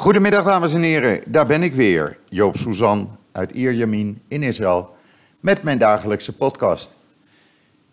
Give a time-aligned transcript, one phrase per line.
[0.00, 4.88] Goedemiddag dames en heren, daar ben ik weer, Joop Suzan uit Ierjamin in Israël,
[5.40, 6.96] met mijn dagelijkse podcast.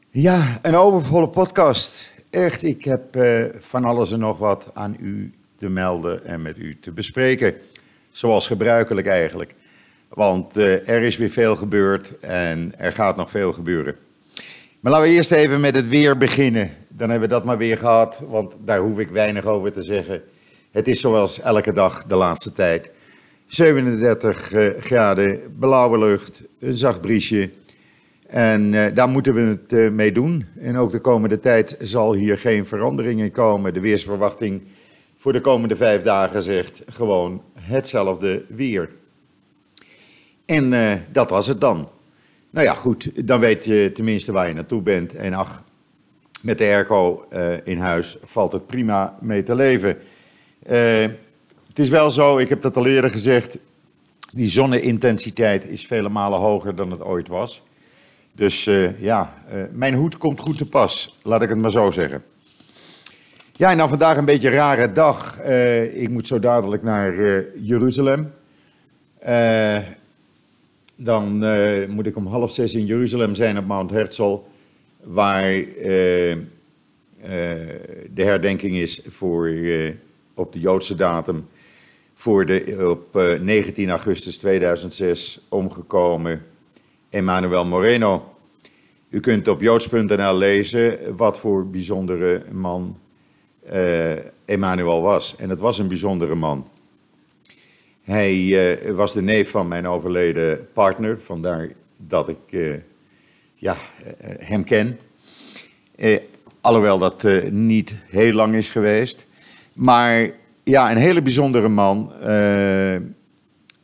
[0.10, 2.14] Ja, een overvolle podcast.
[2.30, 6.58] Echt, ik heb uh, van alles en nog wat aan u te melden en met
[6.58, 7.56] u te bespreken.
[8.12, 9.56] Zoals gebruikelijk eigenlijk.
[10.08, 13.96] Want uh, er is weer veel gebeurd en er gaat nog veel gebeuren.
[14.80, 16.72] Maar laten we eerst even met het weer beginnen.
[16.88, 20.22] Dan hebben we dat maar weer gehad, want daar hoef ik weinig over te zeggen.
[20.78, 22.92] Het is zoals elke dag de laatste tijd.
[23.46, 27.50] 37 uh, graden, blauwe lucht, een zacht briesje.
[28.28, 30.46] En uh, daar moeten we het uh, mee doen.
[30.60, 33.74] En ook de komende tijd zal hier geen verandering in komen.
[33.74, 34.62] De weersverwachting
[35.18, 38.90] voor de komende vijf dagen zegt gewoon hetzelfde weer.
[40.46, 40.74] En
[41.12, 41.90] dat was het dan.
[42.50, 45.16] Nou ja, goed, dan weet je tenminste waar je naartoe bent.
[45.16, 45.64] En ach,
[46.42, 47.26] met de airco
[47.64, 49.98] in huis valt het prima mee te leven.
[50.68, 53.58] Het is wel zo, ik heb dat al eerder gezegd,
[54.34, 57.62] die zonneintensiteit is vele malen hoger dan het ooit was.
[58.36, 61.92] Dus uh, ja, uh, mijn hoed komt goed te pas, laat ik het maar zo
[61.92, 62.24] zeggen.
[63.54, 65.40] Ja, en dan vandaag een beetje een rare dag.
[65.94, 67.16] Ik moet zo dadelijk naar
[67.56, 68.34] Jeruzalem.
[70.96, 71.38] dan
[71.90, 74.40] moet ik om half zes in Jeruzalem zijn op Mount Herzl,
[75.04, 75.44] waar
[78.14, 79.54] de herdenking is voor,
[80.38, 81.48] op de Joodse datum
[82.14, 86.46] voor de op 19 augustus 2006 omgekomen
[87.10, 88.34] Emmanuel Moreno.
[89.10, 92.98] U kunt op joods.nl lezen wat voor bijzondere man
[93.74, 94.12] uh,
[94.46, 95.36] Emmanuel was.
[95.36, 96.68] En het was een bijzondere man.
[98.04, 102.80] Hij uh, was de neef van mijn overleden partner, vandaar dat ik
[103.56, 103.78] ja,
[104.40, 105.00] hem ken.
[106.62, 109.27] alhoewel dat niet heel lang is geweest.
[109.78, 110.32] Maar
[110.64, 112.14] ja, een hele bijzondere man.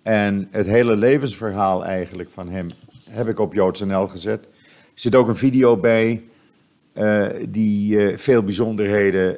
[0.03, 2.71] en het hele levensverhaal eigenlijk van hem
[3.09, 4.43] heb ik op JoodsNL gezet.
[4.43, 4.49] Er
[4.93, 6.23] zit ook een video bij
[6.93, 9.37] uh, die uh, veel bijzonderheden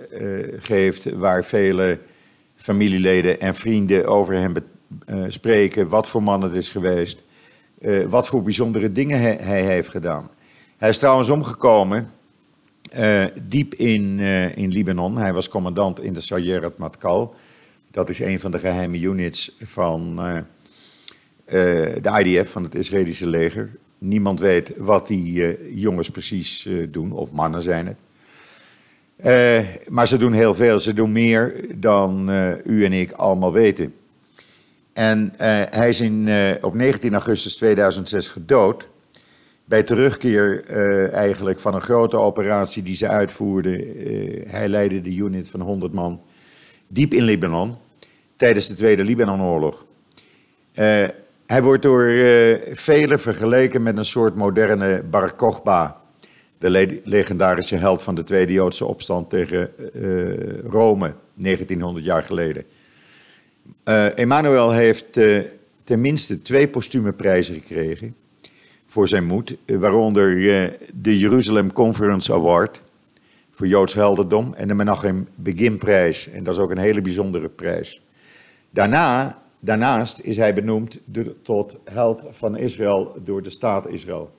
[0.60, 2.00] geeft, waar vele
[2.56, 4.54] familieleden en vrienden over hem
[5.28, 7.24] spreken, wat voor man het is geweest,
[8.08, 10.30] wat voor bijzondere dingen hij, heeft gedaan.
[10.78, 12.12] Hij is trouwens omgekomen
[13.42, 14.20] diep in,
[14.56, 15.18] in Libanon.
[15.18, 17.36] Hij was commandant in de Sayeret Matkal.
[17.92, 20.38] Dat is een van de geheime units van uh,
[22.02, 23.70] de IDF van het Israëlische leger.
[23.98, 28.00] Niemand weet wat die jongens precies doen, of mannen zijn het.
[29.90, 32.30] maar ze doen heel veel, ze doen meer dan
[32.66, 33.94] u en ik allemaal weten.
[34.94, 35.34] En
[35.70, 36.30] hij is in,
[36.62, 38.88] op 19 augustus 2006 gedood.
[39.66, 40.66] Bij terugkeer
[41.12, 43.82] eigenlijk van een grote operatie die ze uitvoerden.
[44.48, 46.22] hij leidde de unit van 100 man
[46.88, 47.76] diep in Libanon
[48.36, 49.86] tijdens de Tweede Libanonoorlog.
[50.76, 51.06] Uh,
[51.46, 52.04] hij wordt door
[52.72, 56.02] velen vergeleken met een soort moderne Bar Kokhba,
[56.58, 59.70] de le legendarische held van de Tweede Joodse opstand tegen
[60.70, 62.64] Rome, 1900 jaar geleden.
[64.16, 65.20] Emmanuel heeft
[65.84, 68.16] tenminste twee postume prijzen gekregen
[68.96, 70.36] voor zijn moed, waaronder
[70.94, 72.82] de Jerusalem Conference Award
[73.52, 76.30] voor Joods heldendom en de Menachem Begin prijs.
[76.30, 78.02] En dat is ook een hele bijzondere prijs.
[78.70, 81.00] Daarna Daarnaast is hij benoemd
[81.42, 84.32] tot held van Israël door de staat Israël.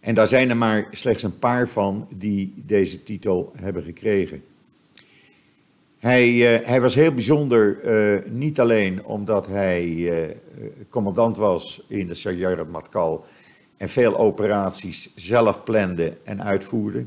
[0.00, 4.42] En daar zijn er maar slechts een paar van die deze titel hebben gekregen.
[6.02, 10.14] Hij, uh, hij was heel bijzonder, uh, niet alleen omdat hij uh,
[10.88, 13.24] commandant was in de Sayeret Matkal
[13.76, 17.04] en veel operaties zelf plande en uitvoerde.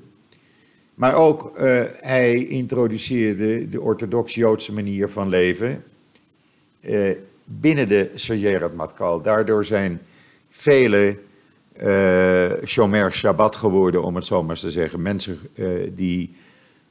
[0.94, 1.52] Maar ook
[2.00, 5.84] hij introduceerde de orthodox-Joodse manier van leven
[6.80, 7.12] eh,
[7.44, 9.22] binnen de Sayeret Matkal.
[9.22, 10.02] Daardoor zijn
[10.50, 11.18] vele
[12.66, 15.02] Shomer Shabbat geworden, om het zo maar te zeggen.
[15.02, 15.40] Mensen
[15.96, 16.36] die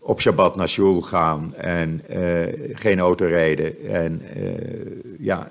[0.04, 2.42] op Shabbat naar shul gaan en uh,
[2.72, 3.86] geen auto rijden.
[3.86, 4.22] En
[5.18, 5.50] ja,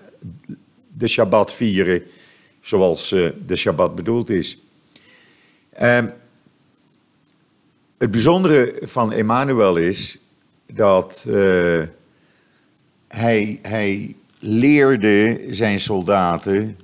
[0.87, 2.03] de Shabbat vieren
[2.61, 3.09] zoals
[3.45, 4.57] de Shabbat bedoeld is.
[5.69, 6.07] Ehm,
[7.97, 10.17] het bijzondere van Emmanuel is
[10.65, 11.27] dat
[13.07, 16.77] hij, hij leerde zijn soldaten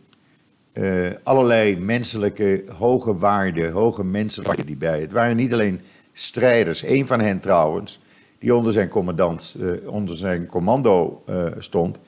[1.24, 5.02] allerlei menselijke hoge waarden, hoge menselijke die bij.
[5.02, 5.82] Het waren niet alleen
[6.22, 6.84] strijders.
[6.84, 8.00] Een van hen trouwens,
[8.40, 12.00] die onder zijn, commandant, uh, onder zijn commando uh, stond,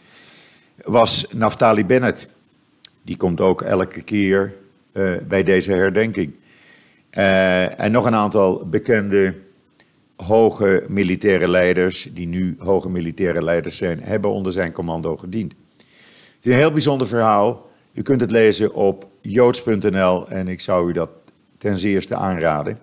[0.84, 2.28] was Naftali Bennett.
[3.02, 4.54] Die komt ook elke keer
[5.28, 6.34] bij deze herdenking.
[7.10, 9.34] en nog een aantal bekende
[10.25, 15.54] hoge militaire leiders, die nu hoge militaire leiders zijn, hebben onder zijn commando gediend.
[16.36, 17.69] Het is een heel bijzonder verhaal.
[17.94, 21.10] U kunt het lezen op joods.nl en ik zou u dat
[21.57, 22.80] ten zeerste aanraden.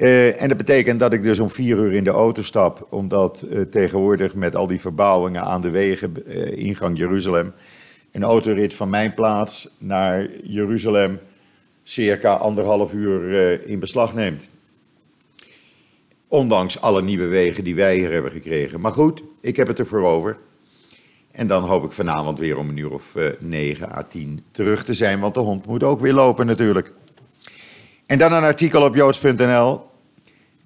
[0.00, 3.46] Uh, en dat betekent dat ik dus om vier uur in de auto stap, omdat
[3.50, 7.52] uh, tegenwoordig met al die verbouwingen aan de wegen, uh, ingang Jeruzalem,
[8.12, 11.18] een autorit van mijn plaats naar Jeruzalem
[11.82, 14.48] circa anderhalf uur in beslag neemt.
[16.28, 18.80] Ondanks alle nieuwe wegen die wij hier hebben gekregen.
[18.80, 20.36] Maar goed, ik heb het ervoor over.
[21.30, 24.94] En dan hoop ik vanavond weer om een uur of 9 à 10 terug te
[24.94, 26.92] zijn, want de hond moet ook weer lopen natuurlijk.
[28.06, 29.88] En dan een artikel op joods.nl.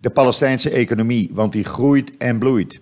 [0.05, 2.81] De Palestijnse economie, want die groeit en bloeit.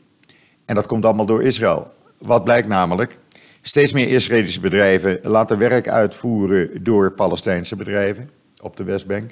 [0.64, 1.90] En dat komt allemaal door Israël.
[2.18, 3.18] Wat blijkt namelijk?
[3.60, 8.30] Steeds meer Israëlische bedrijven laten werk uitvoeren door Palestijnse bedrijven
[8.60, 9.30] op de Westbank.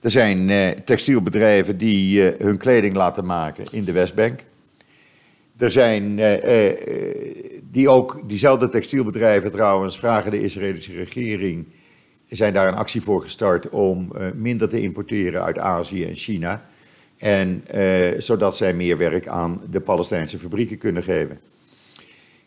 [0.00, 4.44] Er zijn eh, textielbedrijven die eh, hun kleding laten maken in de Westbank.
[5.56, 6.72] Er zijn eh,
[7.70, 11.66] die ook, diezelfde textielbedrijven trouwens, vragen de Israëlische regering,
[12.28, 16.64] zijn daar een actie voor gestart om minder te importeren uit Azië en China.
[17.24, 17.64] En
[18.18, 21.38] zodat zij meer werk aan de Palestijnse fabrieken kunnen geven.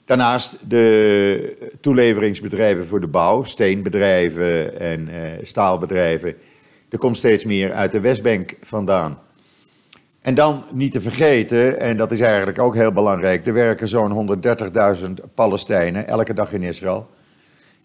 [0.05, 5.09] Daarnaast de toeleveringsbedrijven voor de bouw, steenbedrijven en
[5.41, 6.35] staalbedrijven
[6.89, 9.19] er komt steeds meer uit de Westbank vandaan.
[10.21, 14.39] En dan niet te vergeten, en dat is eigenlijk ook heel belangrijk, er werken zo'n
[14.97, 17.09] 130.000 Palestijnen elke dag in Israël.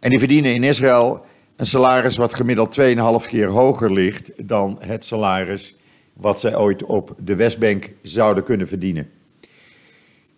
[0.01, 1.25] En die verdienen in Israël
[1.57, 5.77] een salaris wat gemiddeld 2,5 keer hoger ligt dan het salaris
[6.13, 9.11] wat zij ooit op de Westbank zouden kunnen verdienen.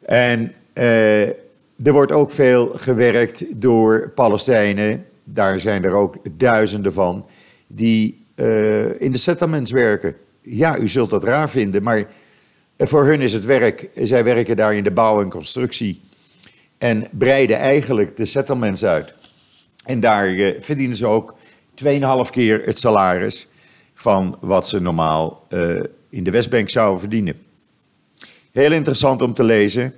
[0.02, 1.28] En eh,
[1.82, 7.26] er wordt ook veel gewerkt door Palestijnen, daar zijn er ook duizenden van,
[7.66, 10.16] die uh, in de settlements werken.
[10.42, 12.06] Ja, u zult dat raar vinden, maar
[12.78, 16.00] voor hun is het werk, zij werken daar in de bouw en constructie
[16.78, 19.14] en breiden eigenlijk de settlements uit.
[19.84, 21.36] En daar uh, verdienen ze ook
[21.84, 21.88] 2,5
[22.30, 23.46] keer het salaris
[24.04, 27.34] van wat ze normaal uh, in de Westbank zouden verdienen.
[28.52, 29.94] Heel interessant om te lezen.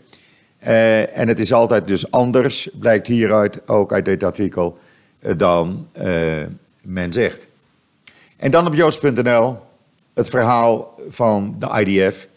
[0.67, 4.79] Uh, en het is altijd dus anders, blijkt hieruit, ook uit dit artikel,
[5.37, 5.89] dan
[6.81, 7.49] men zegt.
[8.37, 9.57] En dan op joods.nl
[10.15, 12.29] het verhaal van de IDF,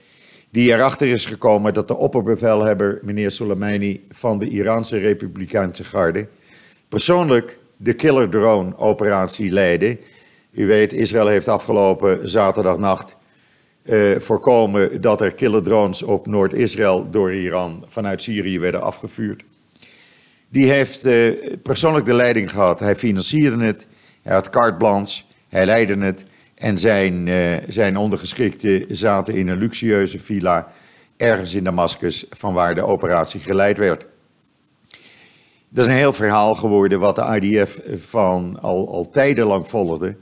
[0.50, 6.28] die erachter is gekomen dat de opperbevelhebber, meneer Soleimani van de Iraanse Republikeinse Garde,
[6.88, 9.98] persoonlijk de killer drone operatie leidde.
[10.52, 13.16] U weet, Israël heeft afgelopen zaterdagnacht
[13.84, 19.44] uh, voorkomen dat er killer drones op Noord-Israël door Iran vanuit Syrië werden afgevuurd.
[20.50, 22.80] Die heeft uh, persoonlijk de leiding gehad.
[22.80, 23.88] Hij financierde het,
[24.22, 25.24] hij had carte blanche.
[25.50, 26.26] Hij leidde het
[26.56, 30.68] en zijn, uh, zijn ondergeschikten zaten in een luxueuze villa
[31.18, 34.06] ergens in Damascus, van waar de operatie geleid werd.
[35.70, 40.16] Dat is een heel verhaal geworden wat de IDF van al, al tijdenlang volgde,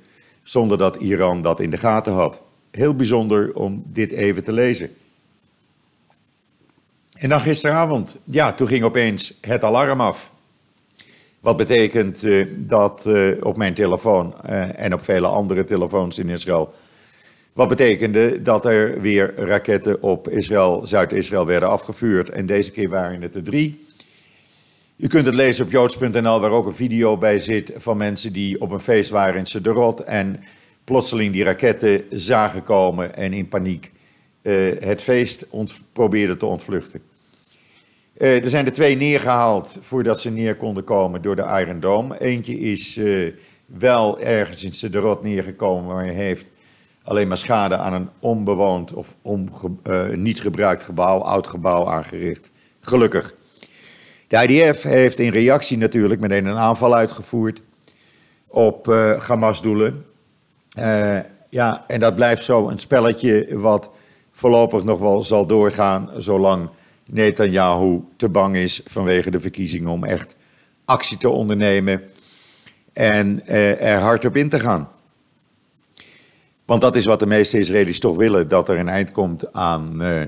[0.50, 2.42] zonder dat Iran dat in de gaten had.
[2.72, 4.96] Heel bijzonder om dit even te lezen.
[7.14, 10.32] En dan gisteravond, ja, toen ging opeens het alarm af.
[11.40, 16.30] Wat betekent uh, dat uh, op mijn telefoon uh, en op vele andere telefoons in
[16.30, 16.74] Israël.
[17.54, 22.30] Wat betekende dat er weer raketten op Israël, Zuid-Israël werden afgevuurd.
[22.30, 23.87] En deze keer waren het er drie.
[24.98, 28.62] U kunt het lezen op joods.nl, waar ook een video bij zit van mensen die
[28.62, 30.04] op een feest waren in Sederot.
[30.04, 30.40] En
[30.84, 33.92] plotseling die raketten zagen komen en in paniek
[34.80, 35.48] het feest
[35.94, 37.02] probeerden te ontvluchten.
[38.18, 42.20] Uh, er zijn er twee neergehaald voordat ze neer konden komen door de Iron Dome.
[42.20, 43.34] Eentje is uh,
[43.66, 46.50] wel ergens in Sederot neergekomen, maar heeft
[47.04, 49.16] alleen maar schade aan een onbewoond of
[50.16, 52.52] niet gebruikt gebouw, oud gebouw aangericht.
[52.80, 53.36] Gelukkig.
[54.28, 57.62] De IDF heeft in reactie natuurlijk meteen een aanval uitgevoerd
[58.48, 58.86] op
[59.20, 60.06] Hamas-doelen.
[61.50, 63.90] ja, en dat blijft zo een spelletje wat
[64.32, 66.70] voorlopig nog wel zal doorgaan zolang
[67.10, 70.36] Netanyahu te bang is vanwege de verkiezingen om echt
[70.86, 72.02] actie te ondernemen
[72.94, 74.90] en eh, er hard op in te gaan.
[76.66, 80.02] Want dat is wat de meeste Israëli's toch willen, dat er een eind komt aan
[80.02, 80.22] uh,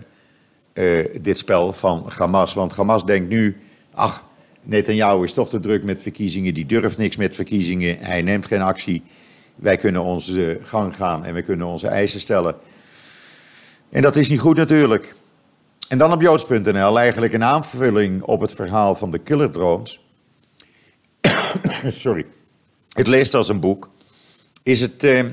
[0.73, 2.53] uh, dit spel van Hamas.
[2.53, 3.57] Want Hamas denkt nu,
[3.93, 4.23] ach,
[4.61, 8.61] Netanyahu is toch te druk met verkiezingen, die durft niks met verkiezingen, hij neemt geen
[8.61, 9.03] actie.
[9.55, 12.55] Wij kunnen onze gang gaan en we kunnen onze eisen stellen.
[13.89, 15.15] En dat is niet goed natuurlijk.
[15.87, 19.99] En dan op joods.nl eigenlijk een aanvulling op het verhaal van de killer drones.
[21.85, 22.25] Sorry.
[22.89, 23.89] Het leest als een boek.
[24.63, 25.23] Is het eh,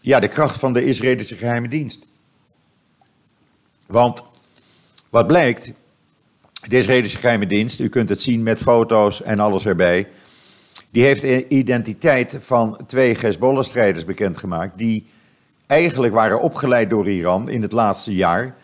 [0.00, 2.06] ja, de kracht van de Israëlische geheime dienst.
[3.86, 4.22] Want
[5.10, 5.72] wat blijkt,
[6.62, 10.08] de Israëlische geheime dienst, u kunt het zien met foto's en alles erbij,
[10.90, 15.06] die heeft de identiteit van twee Hezbollah-strijders bekendgemaakt, die
[15.66, 18.56] eigenlijk waren opgeleid door Iran in het laatste jaar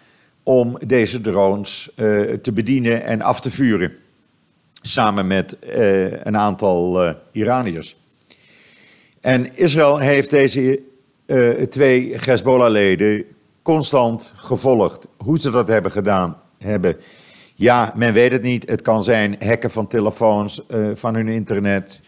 [0.43, 3.93] om deze drones uh, te bedienen en af te vuren.
[4.83, 7.97] Samen met uh, een aantal uh, Iraniërs.
[9.21, 10.81] En Israël heeft deze
[11.71, 13.25] twee Hezbollah-leden
[13.63, 15.07] constant gevolgd.
[15.17, 16.97] Hoe ze dat hebben gedaan hebben.
[17.55, 18.69] Ja, men weet het niet.
[18.69, 20.63] Het kan zijn hacken van telefoons,
[20.95, 22.01] van hun internet.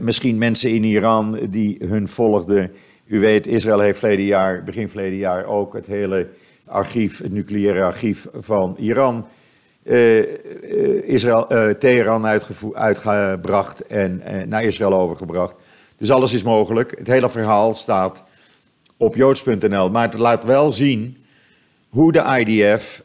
[0.00, 2.72] misschien mensen in Iran die hun volgden.
[3.06, 6.28] U weet, Israël heeft verleden jaar, begin verleden jaar ook het hele
[6.66, 9.26] archief, het nucleaire archief van Iran,
[9.82, 11.46] uh, Israël,
[11.78, 12.26] Teheran
[12.74, 15.54] uitgebracht en naar Israël overgebracht.
[15.96, 16.98] Dus alles is mogelijk.
[16.98, 18.22] Het hele verhaal staat
[18.96, 19.90] op joods.nl.
[19.90, 21.24] Maar het laat wel zien
[21.88, 23.02] hoe de IDF,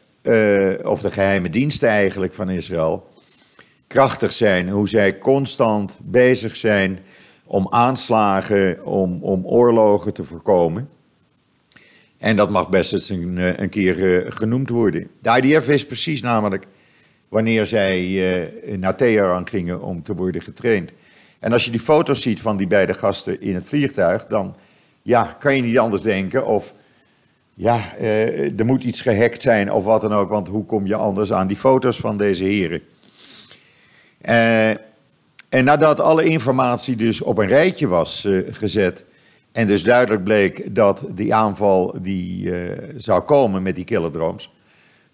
[0.83, 3.07] of de geheime diensten eigenlijk van Israël,
[3.87, 4.69] krachtig zijn.
[4.69, 6.99] Hoe zij constant bezig zijn
[7.45, 10.89] om aanslagen, om, om oorlogen te voorkomen.
[12.17, 15.09] En dat mag best eens een, eh, een keer eh, genoemd worden.
[15.19, 16.67] De IDF wist precies namelijk
[17.29, 20.91] wanneer zij naar Teheran gingen om te worden getraind.
[21.39, 24.55] En als je die foto's ziet van die beide gasten in het vliegtuig, dan
[25.01, 26.73] ja, kan je niet anders denken of
[27.57, 30.95] ja, uh, er moet iets gehackt zijn of wat dan ook, want hoe kom je
[30.95, 32.81] anders aan die foto's van deze heren?
[34.29, 34.69] Uh,
[35.49, 39.03] en nadat alle informatie dus op een rijtje was gezet,
[39.51, 42.51] en dus duidelijk bleek dat die aanval die
[42.95, 44.49] zou komen met die killerdrones.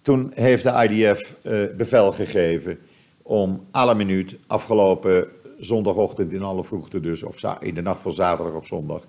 [0.01, 2.79] Toen heeft de IDF eh, bevel gegeven
[3.21, 5.27] om alle minuut afgelopen
[5.60, 9.05] zondagochtend in alle vroegte dus, of in de nacht van zaterdag op zondag,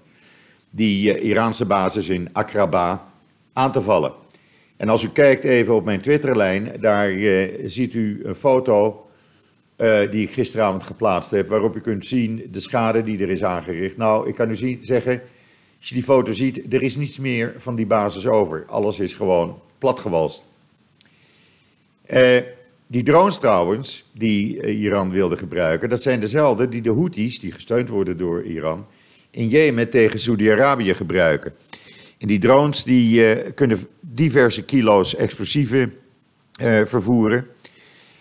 [0.70, 3.11] die Iraanse basis in Akraba
[3.52, 4.12] aan te vallen.
[4.76, 7.10] En als u kijkt even op mijn Twitterlijn, daar
[7.64, 9.06] ziet u een foto
[9.76, 13.44] uh, die ik gisteravond geplaatst heb, waarop u kunt zien de schade die er is
[13.44, 13.96] aangericht.
[13.96, 15.22] Nou, ik kan u zien, zeggen,
[15.78, 18.64] als je die foto ziet, er is niets meer van die basis over.
[18.66, 20.44] Alles is gewoon platgewalst.
[22.10, 22.38] Uh,
[22.86, 27.88] die drones trouwens, die Iran wilde gebruiken, dat zijn dezelfde die de Houthis, die gesteund
[27.88, 28.86] worden door Iran,
[29.30, 31.52] in Jemen tegen Saudi-Arabië gebruiken.
[32.22, 35.94] En die drones die, kunnen diverse kilo's explosieven
[36.84, 37.46] vervoeren.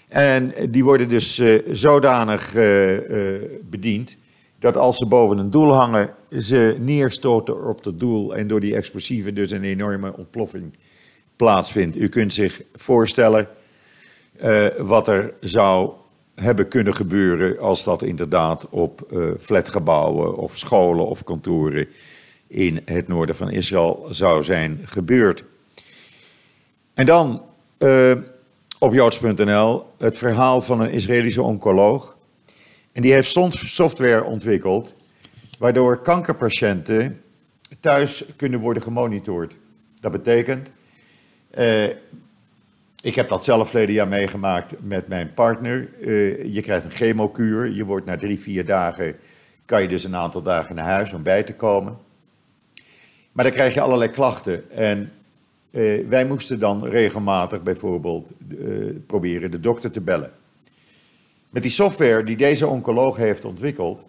[0.07, 2.53] En die worden dus uh, zodanig
[3.61, 4.17] bediend
[4.59, 8.75] dat als ze boven een doel hangen, ze neerstoten op het doel en door die
[8.75, 10.73] explosieven dus een enorme ontploffing
[11.35, 11.95] plaatsvindt.
[11.95, 13.47] U kunt zich voorstellen
[14.77, 15.91] wat er zou
[16.35, 19.07] hebben kunnen gebeuren als dat inderdaad op
[19.39, 21.87] flatgebouwen of scholen of kantoren
[22.51, 25.43] in het noorden van Israël zou zijn gebeurd.
[26.93, 27.41] En dan
[28.79, 32.15] op joods.nl het verhaal van een Israëlische oncoloog.
[32.93, 34.93] En die heeft software ontwikkeld
[35.57, 37.21] waardoor kankerpatiënten
[37.79, 39.55] thuis kunnen worden gemonitord.
[39.99, 40.71] Dat betekent,
[41.49, 41.87] eh,
[43.01, 45.89] ik heb dat zelf verleden jaar meegemaakt met mijn partner.
[45.99, 49.15] Uh, je krijgt een chemokuur, je wordt na drie, vier dagen,
[49.65, 51.97] kan je dus een aantal dagen naar huis om bij te komen.
[53.31, 55.11] Maar dan krijg je allerlei klachten en
[55.71, 60.31] uh, wij moesten dan regelmatig bijvoorbeeld uh, proberen de dokter te bellen.
[61.49, 64.05] Met die software die deze oncoloog heeft ontwikkeld,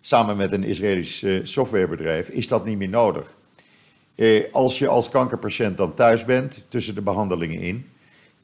[0.00, 3.36] samen met een Israëlisch uh, softwarebedrijf, is dat niet meer nodig.
[4.52, 7.86] als je als kankerpatiënt dan thuis bent, tussen de behandelingen in,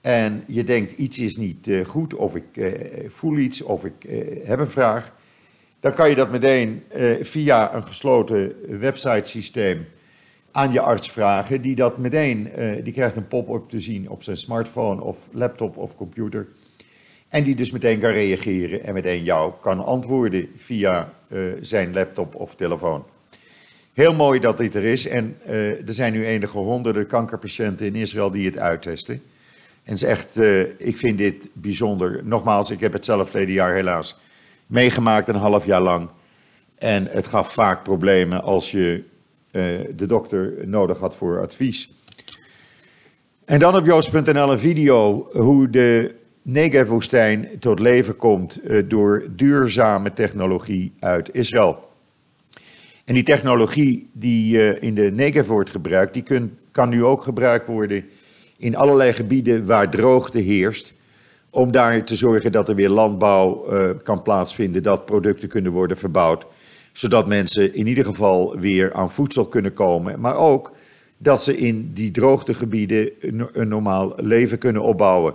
[0.01, 2.75] en je denkt iets is niet goed, of ik
[3.09, 4.07] voel iets, of ik
[4.45, 5.13] heb een vraag,
[5.81, 6.83] dan kan je dat meteen
[7.21, 9.87] via een gesloten websitesysteem
[10.57, 14.23] aan je arts vragen, die dat meteen, uh, die krijgt een pop-up te zien op
[14.23, 16.47] zijn smartphone of laptop of computer.
[17.29, 22.35] En die dus meteen kan reageren en meteen jou kan antwoorden via uh, zijn laptop
[22.35, 23.05] of telefoon.
[23.93, 25.09] Heel mooi dat dit er is.
[25.09, 29.15] En uh, er zijn nu enige honderden kankerpatiënten in Israël die het uittesten.
[29.85, 30.37] En het is echt,
[30.79, 32.21] ik vind dit bijzonder.
[32.25, 34.17] Nogmaals, ik heb het zelf verleden jaar helaas
[34.67, 36.11] meegemaakt, een half jaar lang.
[36.79, 39.16] En het gaf vaak problemen als je eh,
[39.97, 41.91] de dokter nodig had voor advies.
[43.45, 50.13] En dan op joost.nl een video hoe de Negev-woestijn tot leven komt eh, door duurzame
[50.13, 51.89] technologie uit Israël.
[53.05, 57.67] En die technologie die eh, in de Negev wordt gebruikt, die kan nu ook gebruikt
[57.67, 58.05] worden
[58.57, 60.95] in allerlei gebieden waar droogte heerst.
[61.51, 63.67] Om daar te zorgen dat er weer landbouw
[64.03, 66.47] kan plaatsvinden, dat producten kunnen worden verbouwd
[66.97, 70.21] zodat mensen in ieder geval weer aan voedsel kunnen komen.
[70.21, 70.73] Maar ook
[71.19, 73.11] dat ze in die droogtegebieden
[73.53, 75.35] een normaal leven kunnen opbouwen.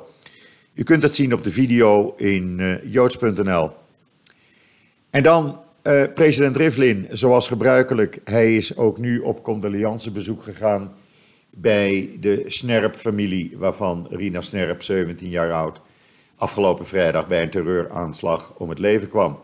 [0.74, 3.70] U kunt dat zien op de video in uh, joods.nl.
[5.10, 8.20] En dan uh, president Rivlin, zoals gebruikelijk.
[8.24, 10.94] Hij is ook nu op condoleancebezoek gegaan
[11.50, 15.80] bij de Snerp-familie, waarvan Rina Snerp, 17 jaar oud,
[16.36, 19.39] afgelopen vrijdag bij een terreuraanslag om het leven kwam.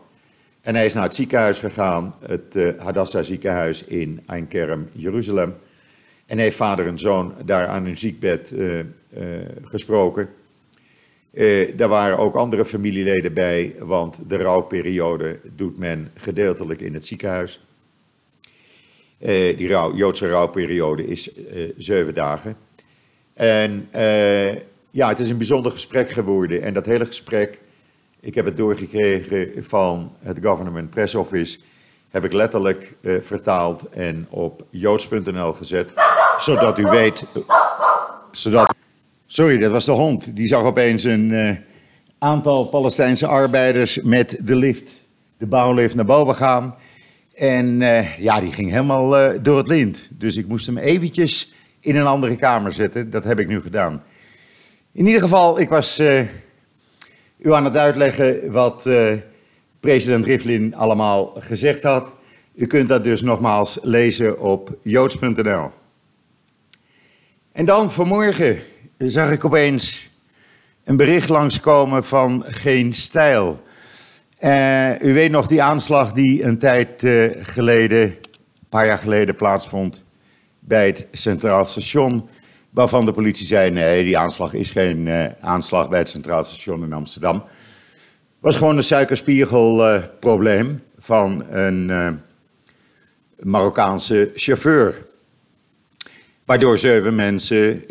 [0.60, 5.54] En hij is naar het ziekenhuis gegaan, het uh, Hadassah ziekenhuis in Einkerem, Jeruzalem.
[6.26, 8.84] En heeft vader en zoon daar aan hun ziekbed uh, uh,
[9.62, 10.28] gesproken.
[11.76, 17.60] Daar waren ook andere familieleden bij, want de rouwperiode doet men gedeeltelijk in het ziekenhuis.
[19.56, 21.30] Die rouw, Joodse rouwperiode is
[21.76, 22.56] zeven dagen.
[23.34, 23.88] En
[24.90, 26.62] ja, het is een bijzonder gesprek geworden.
[26.62, 27.58] En dat hele gesprek,
[28.20, 31.58] ik heb het doorgekregen van het Government Press Office,
[32.08, 35.92] heb ik letterlijk vertaald en op joods.nl gezet,
[36.38, 37.24] zodat u weet,
[38.32, 38.76] zodat
[39.30, 40.36] Sorry, dat was de hond.
[40.36, 41.50] Die zag opeens een uh,
[42.18, 45.02] aantal Palestijnse arbeiders met de lift,
[45.38, 46.74] de bouwlift, naar boven gaan.
[47.34, 50.08] En uh, ja, die ging helemaal door het lint.
[50.12, 53.10] Dus ik moest hem eventjes in een andere kamer zetten.
[53.10, 54.02] Dat heb ik nu gedaan.
[54.92, 56.02] In ieder geval, ik was
[57.38, 58.88] u aan het uitleggen wat
[59.80, 62.12] president Rivlin allemaal gezegd had.
[62.54, 65.70] U kunt dat dus nogmaals lezen op joods.nl.
[67.52, 68.58] En dan vanmorgen
[68.98, 70.10] zag ik opeens
[70.84, 73.62] een bericht langskomen van Geen Stijl.
[74.40, 79.34] Uh, u weet nog die aanslag die een tijd uh, geleden, een paar jaar geleden
[79.34, 80.04] plaatsvond
[80.58, 82.28] bij het Centraal Station.
[82.78, 86.84] Waarvan de politie zei: nee, die aanslag is geen uh, aanslag bij het Centraal Station
[86.84, 87.44] in Amsterdam.
[88.38, 92.20] Was gewoon een suikerspiegelprobleem van een
[93.38, 95.06] Marokkaanse chauffeur.
[96.44, 97.84] Waardoor zeven mensen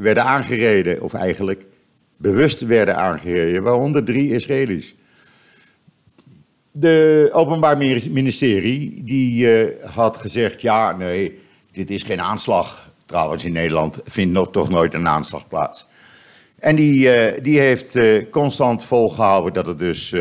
[0.00, 1.64] werden aangereden, of eigenlijk
[2.16, 4.94] bewust werden aangereden, waaronder drie Israëli's.
[6.70, 7.76] De Openbaar
[8.10, 9.48] Ministerie die
[9.84, 11.40] had gezegd, ja, nee,
[11.72, 12.88] dit is geen aanslag.
[13.08, 15.86] Trouwens, in Nederland vindt nog, toch nooit een aanslag plaats.
[16.58, 17.98] En die, uh, die heeft
[18.30, 20.12] constant volgehouden dat het dus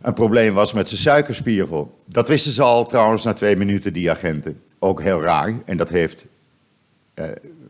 [0.00, 1.98] een probleem was met zijn suikerspiegel.
[2.04, 4.60] Dat wisten ze al trouwens na twee minuten, die agenten.
[4.78, 5.54] Ook heel raar.
[5.64, 6.26] En dat heeft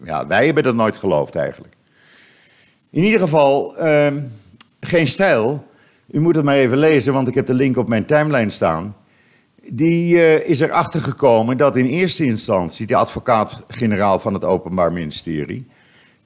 [0.05, 1.75] ja, wij hebben dat nooit geloofd eigenlijk.
[2.91, 4.12] In ieder geval, uh,
[4.81, 5.67] geen stijl.
[6.11, 8.97] U moet het maar even lezen, want ik heb de link op mijn timeline staan.
[9.68, 15.66] Die uh, is erachter gekomen dat in eerste instantie de advocaat-generaal van het Openbaar Ministerie.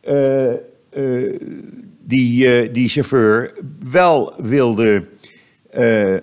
[0.09, 0.53] Uh,
[2.01, 3.55] die, die chauffeur
[3.91, 5.05] wel wilde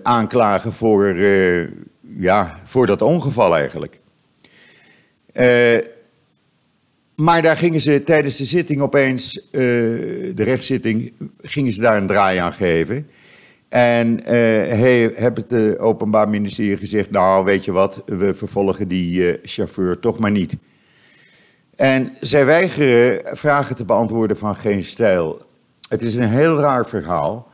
[0.03, 1.15] aanklagen voor,
[2.17, 3.99] ja, voor dat ongeval eigenlijk.
[7.15, 12.37] Maar daar gingen ze tijdens de zitting opeens, de rechtszitting, gingen ze daar een draai
[12.37, 13.07] aan geven.
[13.73, 18.87] En uh, hey, heb het uh, Openbaar Ministerie gezegd, nou weet je wat, we vervolgen
[18.87, 20.55] die chauffeur toch maar niet.
[21.75, 25.41] En zij weigeren vragen te beantwoorden van geen stijl.
[25.89, 27.51] Het is een heel raar verhaal.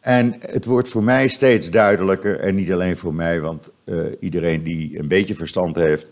[0.00, 3.70] En het wordt voor mij steeds duidelijker, en niet alleen voor mij, want
[4.20, 6.06] iedereen die een beetje verstand heeft,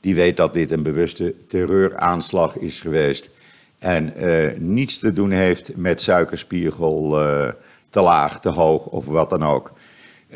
[0.00, 3.30] die weet dat dit een bewuste terreuraanslag is geweest.
[3.78, 4.12] En
[4.58, 7.18] niets te doen heeft met suikerspiegel
[7.96, 9.72] te laag, te hoog of wat dan ook.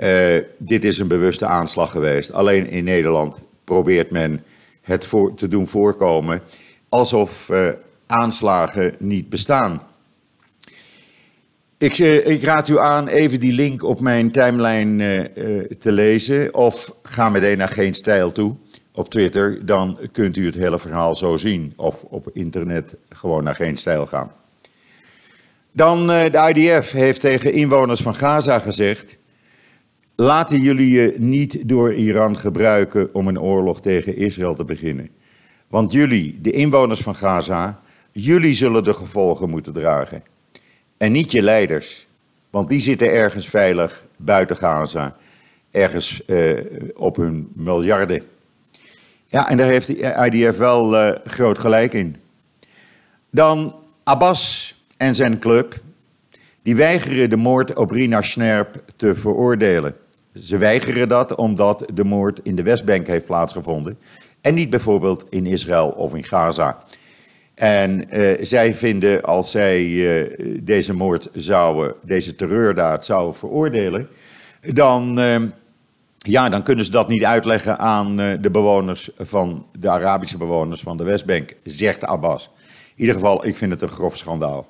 [0.03, 2.33] Uh, dit is een bewuste aanslag geweest.
[2.33, 4.45] Alleen in Nederland probeert men
[4.83, 6.43] het voor, te doen voorkomen
[6.89, 7.51] alsof
[8.07, 9.83] aanslagen niet bestaan.
[11.79, 15.31] Ik, ik, raad u aan even die link op mijn timeline
[15.79, 18.55] te lezen of ga meteen naar geen stijl toe
[18.93, 21.73] op Twitter, dan kunt u het hele verhaal zo zien.
[21.77, 24.31] Of op internet gewoon naar geen stijl gaan.
[25.73, 29.17] Dan uh, de IDF heeft tegen inwoners van Gaza gezegd:
[30.15, 35.11] laten jullie je niet door Iran gebruiken om een oorlog tegen Israël te beginnen.
[35.69, 37.81] Want jullie, de inwoners van Gaza,
[38.13, 40.23] jullie zullen de gevolgen moeten dragen.
[40.97, 42.07] En niet je leiders,
[42.51, 45.17] want die zitten ergens veilig buiten Gaza,
[45.71, 46.59] ergens uh,
[46.95, 48.23] op hun miljarden.
[49.27, 52.17] Ja, en daar heeft de IDF wel uh, groot gelijk in.
[53.31, 54.60] Dan Abbas
[55.01, 55.75] en zijn club,
[56.63, 59.95] die weigeren de moord op Rina Snerp te veroordelen.
[60.35, 63.99] Ze weigeren dat omdat de moord in de Westbank heeft plaatsgevonden
[64.41, 66.79] en niet bijvoorbeeld in Israël of in Gaza.
[67.55, 74.09] En uh, zij vinden als zij uh, deze moord zouden, deze terreurdaad zouden veroordelen,
[74.73, 75.19] dan
[76.19, 80.97] ja, dan kunnen ze dat niet uitleggen aan de bewoners van de Arabische bewoners van
[80.97, 82.51] de Westbank, zegt Abbas.
[82.95, 84.67] In ieder geval, ik vind het een grof schandaal.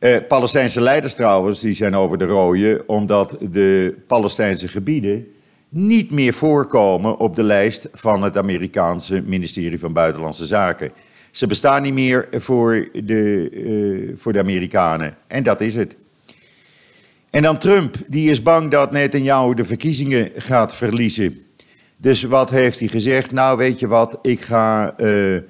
[0.00, 5.26] Uh, Palestijnse leiders trouwens, die zijn over de rode, omdat de Palestijnse gebieden
[5.68, 10.90] niet meer voorkomen op de lijst van het Amerikaanse ministerie van Buitenlandse Zaken.
[11.30, 15.16] Ze bestaan niet meer voor de, uh, voor de Amerikanen.
[15.26, 15.96] En dat is het.
[17.30, 21.42] En dan Trump, die is bang dat Netanyahu de verkiezingen gaat verliezen.
[21.96, 23.32] Dus wat heeft hij gezegd?
[23.32, 25.40] Nou, weet je wat, ik ga uh,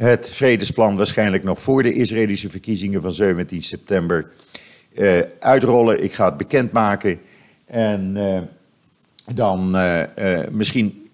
[0.00, 4.30] het vredesplan waarschijnlijk nog voor de Israëlische verkiezingen van 17 september
[4.92, 6.02] uh, uitrollen.
[6.02, 7.20] Ik ga het bekendmaken.
[7.66, 8.40] En uh,
[9.34, 9.70] dan
[10.50, 11.10] misschien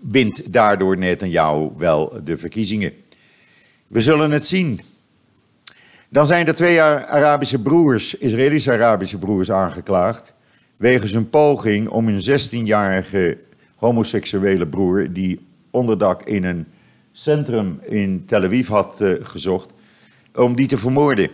[0.00, 2.92] wint daardoor Netanyahu wel de verkiezingen.
[3.86, 4.80] We zullen het zien.
[6.08, 10.32] Dan zijn er twee Arabische broers, Israëlische Arabische broers, aangeklaagd.
[10.76, 13.38] wegens een poging om een 16-jarige
[13.76, 15.12] homoseksuele broer.
[15.12, 16.66] die onderdak in een
[17.12, 19.70] centrum in Tel Aviv had uh, gezocht.
[20.34, 21.30] om die te vermoorden.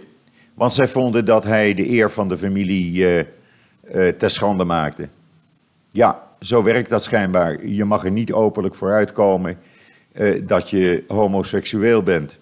[0.54, 5.08] Want zij vonden dat hij de eer van de familie uh, uh, ter schande maakte.
[5.90, 7.66] Ja, zo werkt dat schijnbaar.
[7.66, 9.58] Je mag er niet openlijk voor uitkomen
[10.44, 12.38] dat je homoseksueel bent.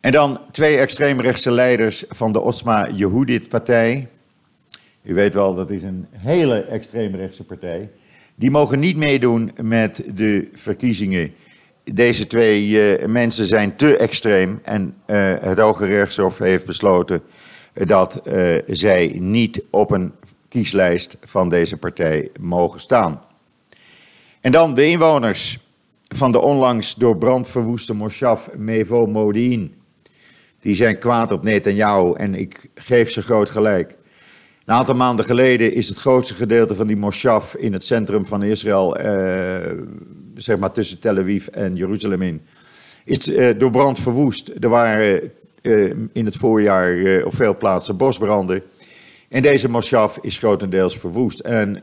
[0.00, 4.08] En dan twee extreemrechtse leiders van de Otsma Yehudit-partij.
[5.02, 7.90] U weet wel, dat is een hele extreemrechtse partij.
[8.34, 11.34] Die mogen niet meedoen met de verkiezingen.
[11.92, 17.20] Deze twee uh, mensen zijn te extreem en uh, het Hoge Rechtshof heeft besloten
[17.74, 20.12] dat uh, zij niet op een
[20.48, 23.22] kieslijst van deze partij mogen staan.
[24.40, 25.58] En dan de inwoners
[26.08, 29.74] van de onlangs door brand verwoeste Moshav Mevo Modin
[30.60, 33.96] die zijn kwaad op Netanyahu en ik geef ze groot gelijk.
[34.64, 38.42] Een aantal maanden geleden is het grootste gedeelte van die moshav in het centrum van
[38.42, 39.72] Israël, eh,
[40.40, 42.42] zeg maar tussen Tel Aviv en Jeruzalem in,
[43.04, 44.50] is eh, door brand verwoest.
[44.60, 48.62] Er waren eh, in het voorjaar eh, op veel plaatsen bosbranden.
[49.28, 51.40] En deze moshav is grotendeels verwoest.
[51.40, 51.82] En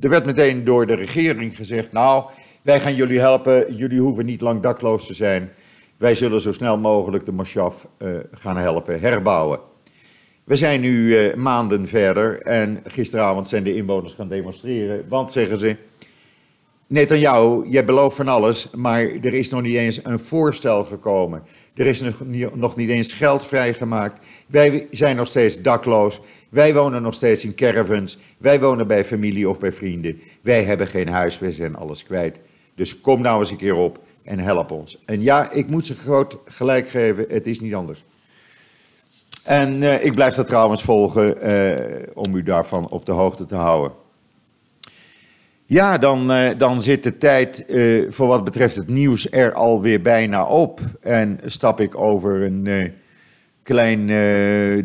[0.00, 2.24] er werd meteen door de regering gezegd, nou,
[2.62, 5.50] wij gaan jullie helpen, jullie hoeven niet lang dakloos te zijn.
[5.96, 9.58] Wij zullen zo snel mogelijk de Moshav uh, gaan helpen herbouwen.
[10.44, 15.04] We zijn nu maanden verder en gisteravond zijn de inwoners gaan demonstreren.
[15.08, 15.76] Want, zeggen ze,
[16.86, 21.42] Netanyahu, jij belooft van alles, maar er is nog niet eens een voorstel gekomen.
[21.74, 22.00] Er is
[22.54, 24.24] nog niet, eens geld vrijgemaakt.
[24.46, 26.20] Wij zijn nog steeds dakloos.
[26.48, 28.18] Wij wonen nog steeds in caravans.
[28.38, 30.20] Wij wonen bij familie of bij vrienden.
[30.40, 32.38] Wij hebben geen huis, wij zijn alles kwijt.
[32.74, 34.98] Dus kom nou eens een keer op en help ons.
[35.04, 38.04] En ja, ik moet ze groot gelijk geven, het is niet anders.
[39.42, 43.54] En uh, ik blijf dat trouwens volgen uh, om u daarvan op de hoogte te
[43.54, 43.92] houden.
[45.66, 47.64] Ja, dan, uh, dan zit de tijd
[48.08, 50.80] voor wat betreft het nieuws er alweer bijna op.
[51.00, 52.92] En stap ik over een
[53.62, 54.06] klein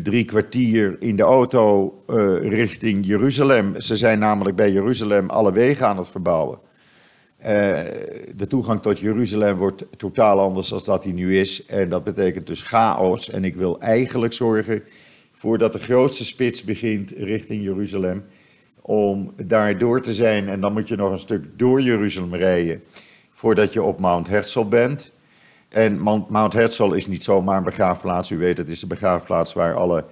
[0.02, 1.94] drie kwartier in de auto
[2.42, 3.80] richting Jeruzalem.
[3.80, 6.58] Ze zijn namelijk bij Jeruzalem alle wegen aan het verbouwen.
[8.36, 11.64] De toegang tot Jeruzalem wordt totaal anders dan dat hij nu is.
[11.66, 13.30] En dat betekent dus chaos.
[13.30, 14.82] En ik wil eigenlijk zorgen
[15.32, 18.24] voordat de grootste spits begint richting Jeruzalem.
[18.82, 20.48] Om daar door te zijn.
[20.48, 22.82] En dan moet je nog een stuk door Jeruzalem rijden.
[23.32, 25.10] Voordat je op Mount Herzl bent.
[25.68, 28.30] En Mount Herzl is niet zomaar een begraafplaats.
[28.30, 30.04] U weet, het is de begraafplaats waar alle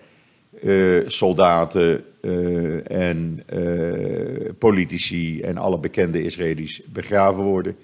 [0.63, 7.77] uh, soldaten uh, en uh, politici en alle bekende Israëli's begraven worden.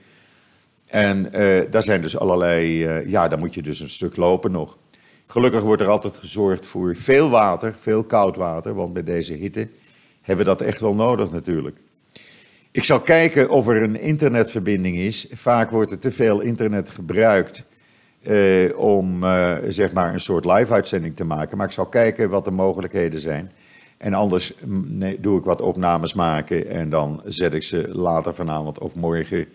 [0.86, 1.30] En
[1.70, 4.78] daar zijn dus allerlei, ja, daar moet je dus een stuk lopen nog.
[5.26, 9.68] Gelukkig wordt er altijd gezorgd voor veel water, veel koud water, want bij deze hitte
[10.24, 11.76] hebben we dat echt wel nodig natuurlijk.
[12.70, 15.26] Ik zal kijken of er een internetverbinding is.
[15.32, 17.64] Vaak wordt er te veel internet gebruikt
[18.22, 21.56] eh, om uh, zeg maar een soort live-uitzending te maken.
[21.56, 23.52] Maar ik zal kijken wat de mogelijkheden zijn.
[23.96, 28.78] En anders mm, doe ik wat opnames maken en dan zet ik ze later vanavond
[28.78, 29.46] of morgen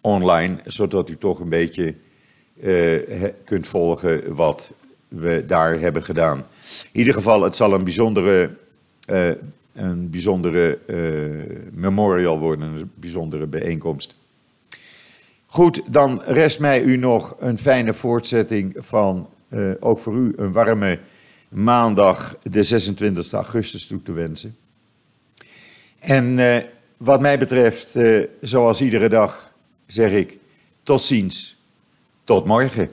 [0.00, 1.94] online, zodat u toch een beetje
[2.60, 4.72] uh, kunt volgen wat
[5.08, 6.38] we daar hebben gedaan.
[6.92, 8.50] In ieder geval, het zal een bijzondere,
[9.72, 14.16] een bijzondere uh, memorial worden, een bijzondere bijeenkomst.
[15.46, 20.52] Goed, dan rest mij u nog een fijne voortzetting van, uh, ook voor u, een
[20.52, 20.98] warme
[21.48, 24.56] maandag, de 26 augustus toe te wensen.
[25.98, 26.56] En uh,
[26.96, 27.96] wat mij betreft,
[28.40, 29.52] zoals iedere dag,
[29.86, 30.38] zeg ik
[30.82, 31.56] tot ziens,
[32.24, 32.90] tot morgen.